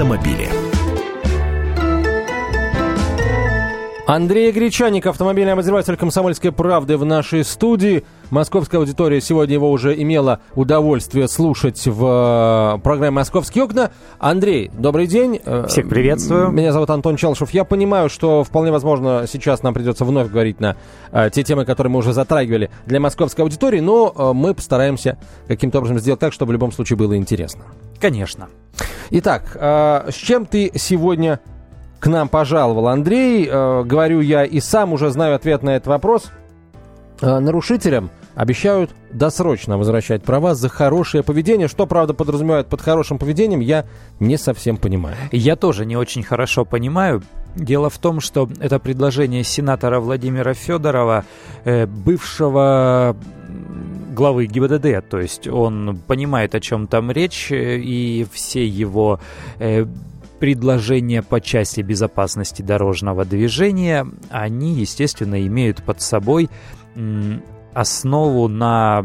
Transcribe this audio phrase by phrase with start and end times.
[0.00, 0.48] автомобиле.
[4.06, 8.04] Андрей Гречаник, автомобильный обозреватель «Комсомольской правды» в нашей студии.
[8.30, 13.90] Московская аудитория сегодня его уже имела удовольствие слушать в э, программе «Московские окна».
[14.18, 15.38] Андрей, добрый день.
[15.44, 16.48] Э, Всех приветствую.
[16.48, 17.50] Меня зовут Антон Челшев.
[17.50, 20.76] Я понимаю, что вполне возможно сейчас нам придется вновь говорить на
[21.12, 25.98] э, те темы, которые мы уже затрагивали для московской аудитории, но мы постараемся каким-то образом
[25.98, 27.64] сделать так, чтобы в любом случае было интересно.
[28.00, 28.48] Конечно.
[29.10, 31.40] Итак, э, с чем ты сегодня
[31.98, 33.46] к нам пожаловал Андрей.
[33.46, 36.30] Э, говорю я и сам уже знаю ответ на этот вопрос.
[37.20, 41.68] Э, нарушителям обещают досрочно возвращать права за хорошее поведение.
[41.68, 43.84] Что, правда, подразумевает под хорошим поведением, я
[44.18, 45.16] не совсем понимаю.
[45.30, 47.22] Я тоже не очень хорошо понимаю.
[47.56, 51.24] Дело в том, что это предложение сенатора Владимира Федорова,
[51.64, 53.16] бывшего
[54.12, 59.20] главы ГИБДД, то есть он понимает, о чем там речь, э, и все его
[59.58, 59.86] э,
[60.38, 66.48] предложения по части безопасности дорожного движения, они, естественно, имеют под собой
[67.72, 69.04] основу на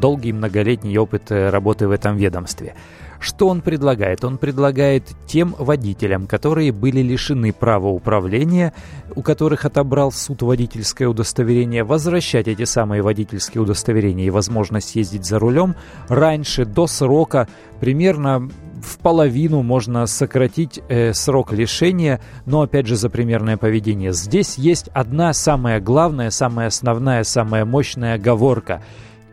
[0.00, 2.74] долгий многолетний опыт э, работы в этом ведомстве.
[3.20, 4.24] Что он предлагает?
[4.24, 8.72] Он предлагает тем водителям, которые были лишены права управления,
[9.14, 15.38] у которых отобрал суд водительское удостоверение, возвращать эти самые водительские удостоверения и возможность ездить за
[15.38, 15.76] рулем
[16.08, 17.48] раньше, до срока,
[17.80, 18.48] примерно
[18.82, 24.12] в половину можно сократить э, срок лишения, но опять же за примерное поведение.
[24.12, 28.82] Здесь есть одна самая главная, самая основная, самая мощная оговорка.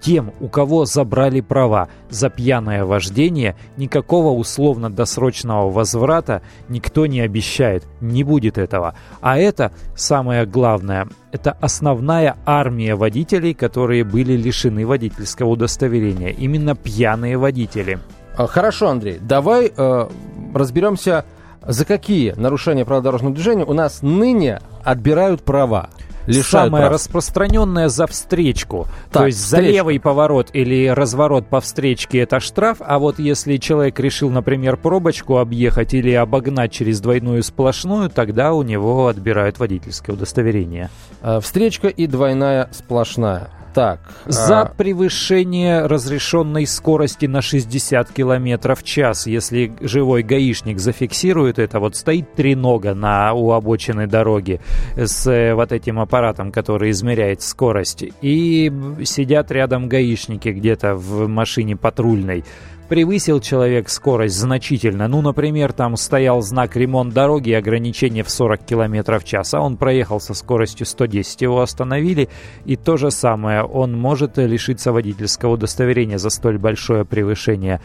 [0.00, 7.84] Тем, у кого забрали права за пьяное вождение, никакого условно-досрочного возврата никто не обещает.
[8.00, 8.94] Не будет этого.
[9.20, 11.08] А это самое главное.
[11.32, 16.30] Это основная армия водителей, которые были лишены водительского удостоверения.
[16.30, 17.98] Именно пьяные водители.
[18.36, 20.08] А, хорошо, Андрей, давай э,
[20.54, 21.24] разберемся,
[21.66, 25.90] за какие нарушения правил дорожного движения у нас ныне отбирают права.
[26.28, 26.92] Лишают Самое прав.
[26.94, 28.86] распространенное за встречку.
[29.10, 29.66] Так, То есть встречка.
[29.66, 34.76] за левый поворот или разворот по встречке это штраф, а вот если человек решил, например,
[34.76, 40.90] пробочку объехать или обогнать через двойную сплошную, тогда у него отбирают водительское удостоверение.
[41.22, 43.48] Э, встречка и двойная сплошная.
[43.74, 44.00] Так.
[44.26, 44.66] За а...
[44.66, 52.32] превышение разрешенной скорости на 60 км в час, если живой гаишник зафиксирует это, вот стоит
[52.34, 54.60] тренога на, у обочины дороги
[54.96, 58.72] с э, вот этим аппаратом, который измеряет скорость, и
[59.04, 62.44] сидят рядом гаишники где-то в машине патрульной,
[62.88, 65.08] Превысил человек скорость значительно.
[65.08, 69.60] Ну, например, там стоял знак ремонт дороги и ограничение в 40 км в час, а
[69.60, 71.42] он проехал со скоростью 110.
[71.42, 72.30] Его остановили,
[72.64, 73.62] и то же самое.
[73.62, 77.82] Он может лишиться водительского удостоверения за столь большое превышение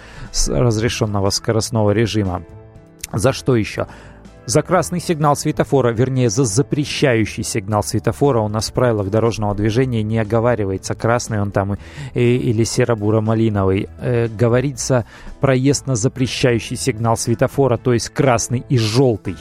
[0.47, 2.43] разрешенного скоростного режима.
[3.11, 3.87] За что еще?
[4.45, 10.03] За красный сигнал светофора, вернее, за запрещающий сигнал светофора у нас в правилах дорожного движения
[10.03, 11.77] не оговаривается красный он там
[12.13, 13.87] и, или серо-буро-малиновый.
[13.99, 15.05] Э, говорится
[15.39, 19.37] проезд на запрещающий сигнал светофора, то есть красный и желтый.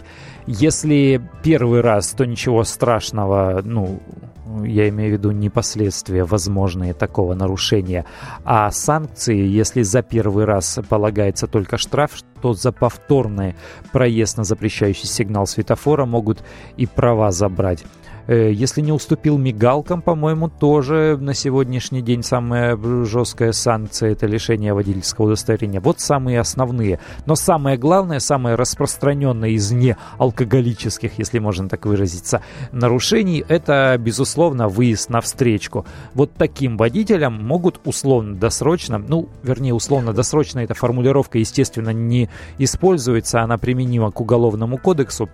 [0.46, 4.00] Если первый раз, то ничего страшного, ну,
[4.64, 8.04] я имею в виду не последствия возможные такого нарушения,
[8.44, 13.54] а санкции, если за первый раз полагается только штраф, то за повторный
[13.92, 16.42] проезд на запрещающий сигнал светофора могут
[16.76, 17.84] и права забрать.
[18.26, 24.74] Э, если не уступил мигалкам, по-моему, тоже на сегодняшний день самая жесткая санкция– это лишение
[24.74, 25.80] водительского удостоверения.
[25.80, 27.00] Вот самые основные.
[27.26, 35.10] Но самое главное, самое распространенное из неалкоголических, если можно так выразиться, нарушений– это, безусловно, выезд
[35.10, 35.84] на встречку.
[36.14, 42.28] Вот таким водителям могут условно-досрочно, ну, вернее, условно-досрочно эта формулировка, естественно, не
[42.58, 45.28] используется, она применима к Уголовному кодексу.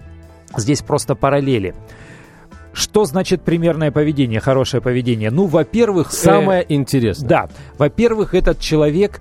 [0.57, 1.75] Здесь просто параллели.
[2.79, 5.33] Что значит примерное поведение, хорошее поведение?
[5.33, 6.13] Ну, во-первых...
[6.13, 7.29] Самое э, интересное.
[7.29, 7.49] Да.
[7.77, 9.21] Во-первых, этот человек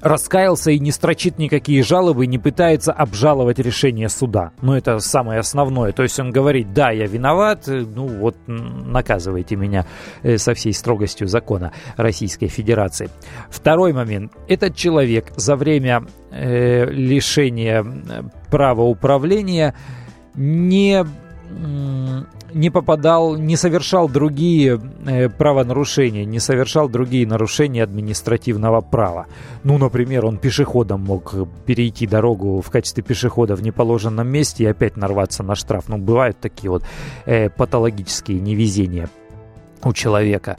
[0.00, 4.50] раскаялся и не строчит никакие жалобы, не пытается обжаловать решение суда.
[4.62, 5.92] Ну, это самое основное.
[5.92, 9.86] То есть он говорит, да, я виноват, э, ну вот наказывайте меня
[10.24, 13.10] э, со всей строгостью закона Российской Федерации.
[13.48, 14.32] Второй момент.
[14.48, 19.76] Этот человек за время э, лишения э, права управления
[20.34, 21.06] не
[22.52, 29.26] не попадал, не совершал другие э, правонарушения, не совершал другие нарушения административного права.
[29.64, 31.34] Ну, например, он пешеходом мог
[31.66, 35.88] перейти дорогу в качестве пешехода в неположенном месте и опять нарваться на штраф.
[35.88, 36.84] Ну, бывают такие вот
[37.26, 39.08] э, патологические невезения.
[39.82, 40.56] у человека.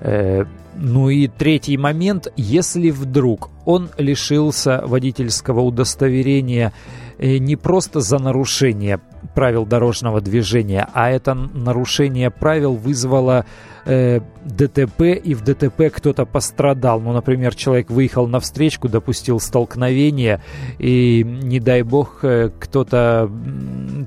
[0.00, 0.44] Э,
[0.76, 6.72] ну и третий момент, если вдруг он лишился водительского удостоверения
[7.18, 9.00] э, не просто за нарушение
[9.34, 13.46] правил дорожного движения, а это нарушение правил вызвало
[13.84, 17.00] э, ДТП, и в ДТП кто-то пострадал.
[17.00, 20.40] Ну, например, человек выехал на встречку, допустил столкновение,
[20.78, 23.30] и, не дай бог, э, кто-то...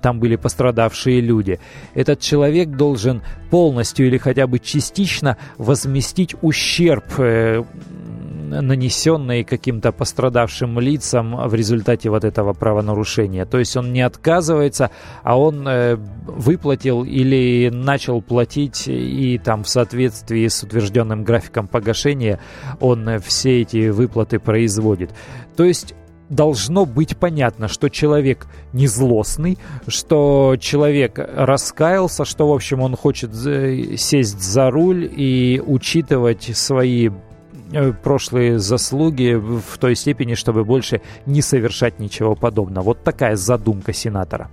[0.02, 1.60] Там были пострадавшие люди.
[1.94, 7.64] Этот человек должен полностью или хотя бы частично возместить ущерб э,
[8.48, 13.46] нанесенные каким-то пострадавшим лицам в результате вот этого правонарушения.
[13.46, 14.92] То есть он не отказывается,
[15.24, 22.40] а он э, выплатил или начал платить, и там в соответствии с утвержденным графиком погашения
[22.80, 25.12] он э, все эти выплаты производит.
[25.56, 25.94] То есть
[26.30, 29.58] должно быть понятно, что человек не злостный,
[29.88, 37.10] что человек раскаялся, что, в общем, он хочет э, сесть за руль и учитывать свои
[38.04, 42.86] прошлые заслуги в той степени, чтобы больше не совершать ничего подобного.
[42.86, 44.50] Вот такая задумка сенатора.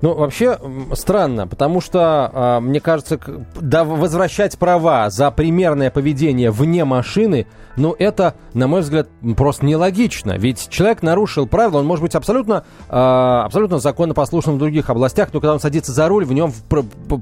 [0.00, 0.58] Ну, вообще
[0.92, 3.18] странно, потому что, э, мне кажется,
[3.60, 10.32] да, возвращать права за примерное поведение вне машины, ну, это, на мой взгляд, просто нелогично.
[10.38, 15.40] Ведь человек нарушил правила, он может быть абсолютно, э, абсолютно законопослушным в других областях, но
[15.40, 16.52] когда он садится за руль, в нем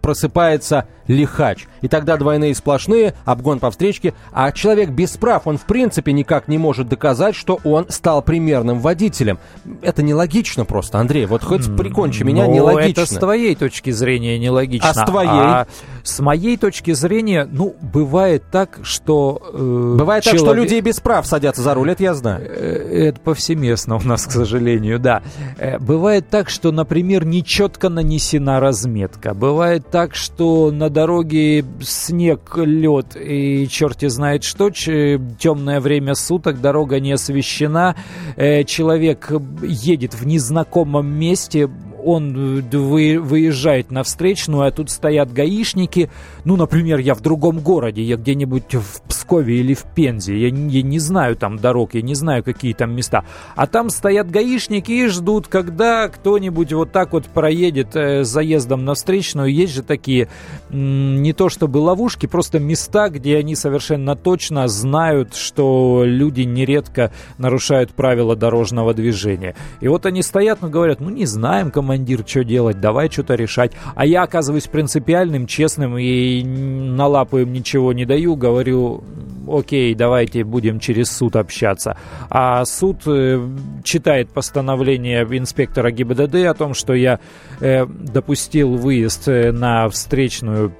[0.03, 1.67] просыпается лихач.
[1.81, 6.49] И тогда двойные сплошные, обгон по встречке, а человек без прав, он в принципе никак
[6.49, 9.39] не может доказать, что он стал примерным водителем.
[9.81, 13.03] Это нелогично просто, Андрей, вот хоть прикончи меня, ну, нелогично.
[13.03, 14.91] это с твоей точки зрения нелогично.
[14.91, 15.31] А с твоей?
[15.31, 15.67] А
[16.03, 19.41] с моей точки зрения, ну, бывает так, что...
[19.53, 20.43] Э, бывает человек...
[20.43, 22.45] так, что людей без прав садятся за руль, это я знаю.
[22.45, 25.23] Э, это повсеместно у нас, к сожалению, да.
[25.59, 29.35] Э, бывает так, что, например, нечетко нанесена разметка.
[29.35, 37.01] Бывает так, что на дороге снег, лед и черти знает что, темное время суток, дорога
[37.01, 37.97] не освещена,
[38.37, 39.31] э, человек
[39.63, 41.69] едет в незнакомом месте,
[42.05, 46.11] он э, выезжает на встречную, а тут стоят гаишники.
[46.45, 50.37] Ну, например, я в другом городе, я где-нибудь в Пскове или в Пензе.
[50.37, 53.25] Я, я не знаю там дорог, я не знаю, какие там места.
[53.55, 58.95] А там стоят гаишники и ждут, когда кто-нибудь вот так вот проедет э, заездом на
[58.95, 59.53] встречную.
[59.53, 60.29] Есть же такие,
[60.71, 67.93] не то чтобы ловушки, просто места, где они совершенно точно знают, что люди нередко нарушают
[67.93, 69.55] правила дорожного движения.
[69.81, 73.35] И вот они стоят, но говорят, ну не знаем, командир командир, что делать, давай что-то
[73.35, 73.73] решать.
[73.95, 79.05] А я оказываюсь принципиальным, честным и на лапу им ничего не даю, говорю,
[79.47, 81.99] окей, давайте будем через суд общаться.
[82.31, 83.47] А суд э,
[83.85, 87.21] читает постановление инспектора ГИБДД о том, что я
[87.61, 90.73] э, допустил выезд э, на встречную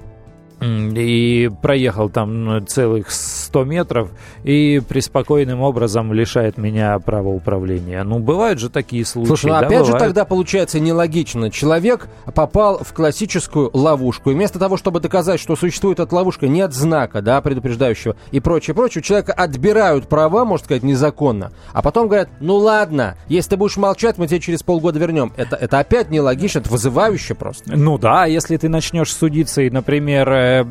[0.63, 4.09] и проехал там целых 100 метров
[4.43, 8.03] и преспокойным образом лишает меня права управления.
[8.03, 9.27] Ну, бывают же такие случаи.
[9.27, 9.87] Слушай, ну да, опять бывает.
[9.87, 11.51] же тогда получается нелогично.
[11.51, 14.31] Человек попал в классическую ловушку.
[14.31, 18.75] И вместо того, чтобы доказать, что существует эта ловушка, нет знака, да, предупреждающего и прочее,
[18.75, 21.51] прочее, у человека отбирают права, можно сказать, незаконно.
[21.73, 25.33] А потом говорят, ну ладно, если ты будешь молчать, мы тебе через полгода вернем.
[25.35, 27.75] Это, это опять нелогично, это вызывающе просто.
[27.75, 30.29] Ну да, если ты начнешь судиться и, например,
[30.61, 30.65] э,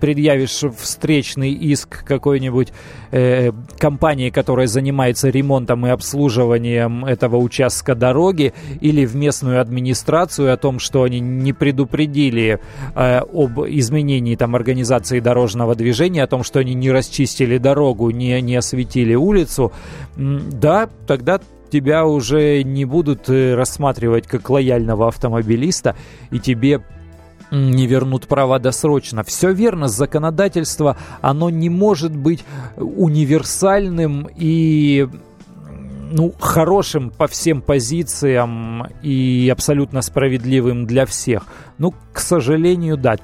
[0.00, 2.72] предъявишь встречный иск какой-нибудь
[3.10, 10.56] э, компании, которая занимается ремонтом и обслуживанием этого участка дороги, или в местную администрацию о
[10.56, 12.60] том, что они не предупредили
[12.94, 18.40] э, об изменении там организации дорожного движения, о том, что они не расчистили дорогу, не,
[18.40, 19.72] не осветили улицу,
[20.16, 21.40] да, тогда
[21.70, 25.96] тебя уже не будут э, рассматривать как лояльного автомобилиста,
[26.30, 26.82] и тебе
[27.50, 29.22] не вернут права досрочно.
[29.22, 32.44] Все верно, законодательство, оно не может быть
[32.76, 35.08] универсальным и
[36.10, 41.46] ну, хорошим по всем позициям и абсолютно справедливым для всех.
[41.78, 43.16] Ну, к сожалению, да.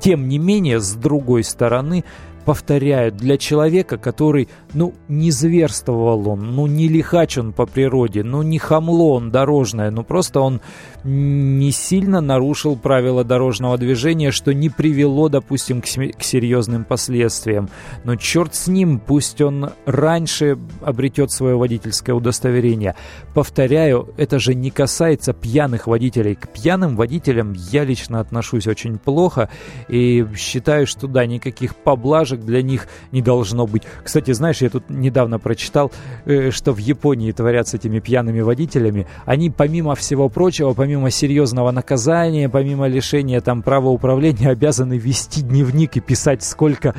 [0.00, 2.04] Тем не менее, с другой стороны,
[2.44, 8.42] повторяю, для человека, который, ну, не зверствовал он, ну, не лихач он по природе, ну,
[8.42, 10.60] не хамло он дорожное, ну, просто он
[11.04, 17.68] не сильно нарушил правила дорожного движения, что не привело, допустим, к, к серьезным последствиям.
[18.04, 22.94] Но черт с ним, пусть он раньше обретет свое водительское удостоверение.
[23.34, 26.34] Повторяю, это же не касается пьяных водителей.
[26.34, 29.50] К пьяным водителям я лично отношусь очень плохо
[29.88, 33.82] и считаю, что да, никаких поблажек бумажек для них не должно быть.
[34.02, 35.90] Кстати, знаешь, я тут недавно прочитал,
[36.26, 39.06] э, что в Японии творят с этими пьяными водителями.
[39.26, 45.96] Они, помимо всего прочего, помимо серьезного наказания, помимо лишения там права управления, обязаны вести дневник
[45.96, 46.94] и писать, сколько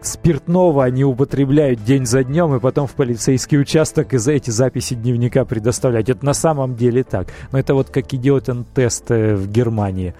[0.00, 5.44] спиртного они употребляют день за днем, и потом в полицейский участок из-за эти записи дневника
[5.44, 6.08] предоставлять.
[6.08, 7.28] Это на самом деле так.
[7.52, 10.14] Но это вот как идиотен тест э, в Германии.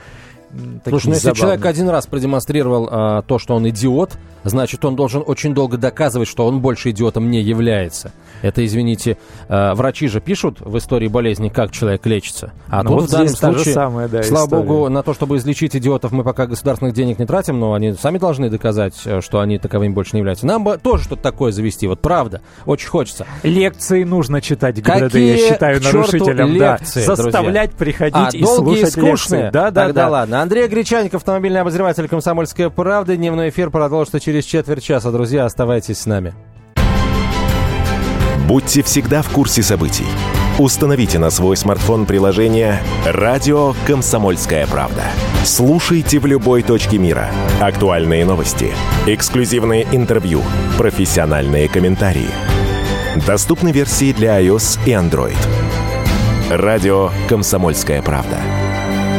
[0.87, 4.13] Слушай, ну если человек один раз продемонстрировал а, то, что он идиот,
[4.45, 8.13] значит, он должен очень долго доказывать, что он больше идиотом не является.
[8.43, 9.17] Это, извините,
[9.49, 12.53] э, врачи же пишут в истории болезни, как человек лечится.
[12.69, 14.63] А ну, тут вот в данном случае, самое, да, слава история.
[14.63, 18.19] богу, на то, чтобы излечить идиотов, мы пока государственных денег не тратим, но они сами
[18.19, 20.47] должны доказать, э, что они таковыми больше не являются.
[20.47, 23.27] Нам бы тоже что-то такое завести, вот правда, очень хочется.
[23.43, 26.53] Лекции нужно читать, ГДД, я считаю, нарушителям.
[26.53, 27.79] Лекции, да, заставлять друзья.
[27.79, 29.11] приходить а, и слушать и скучные?
[29.11, 29.51] лекции.
[29.53, 30.11] Да, да, Тогда да.
[30.11, 30.43] ладно.
[30.45, 33.17] Андрей Гречаник, автомобильный обозреватель «Комсомольская правда».
[33.17, 35.11] Дневной эфир продолжится через четверть часа.
[35.11, 36.35] Друзья, оставайтесь с нами.
[38.47, 40.05] Будьте всегда в курсе событий.
[40.59, 45.05] Установите на свой смартфон приложение «Радио Комсомольская правда».
[45.45, 47.31] Слушайте в любой точке мира.
[47.63, 48.71] Актуальные новости,
[49.07, 50.43] эксклюзивные интервью,
[50.77, 52.29] профессиональные комментарии.
[53.27, 55.39] Доступны версии для iOS и Android.
[56.51, 58.37] «Радио Комсомольская правда».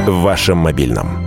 [0.06, 1.25] В вашем мобильном.